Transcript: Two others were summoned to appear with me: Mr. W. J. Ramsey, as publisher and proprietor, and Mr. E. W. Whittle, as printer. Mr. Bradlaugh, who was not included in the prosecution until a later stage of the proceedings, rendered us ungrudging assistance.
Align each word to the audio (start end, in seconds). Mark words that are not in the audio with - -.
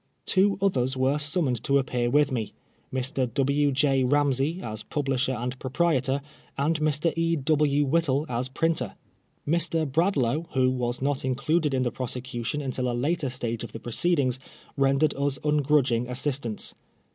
Two 0.25 0.57
others 0.63 0.97
were 0.97 1.19
summoned 1.19 1.63
to 1.63 1.77
appear 1.77 2.09
with 2.09 2.31
me: 2.31 2.53
Mr. 2.91 3.31
W. 3.35 3.71
J. 3.71 4.03
Ramsey, 4.03 4.59
as 4.59 4.81
publisher 4.81 5.33
and 5.33 5.59
proprietor, 5.59 6.21
and 6.57 6.79
Mr. 6.79 7.13
E. 7.15 7.35
W. 7.35 7.85
Whittle, 7.85 8.25
as 8.27 8.49
printer. 8.49 8.95
Mr. 9.47 9.85
Bradlaugh, 9.85 10.45
who 10.55 10.71
was 10.71 11.03
not 11.03 11.23
included 11.23 11.75
in 11.75 11.83
the 11.83 11.91
prosecution 11.91 12.61
until 12.63 12.89
a 12.91 12.97
later 12.97 13.29
stage 13.29 13.63
of 13.63 13.73
the 13.73 13.79
proceedings, 13.79 14.39
rendered 14.75 15.13
us 15.13 15.37
ungrudging 15.43 16.07
assistance. 16.09 16.73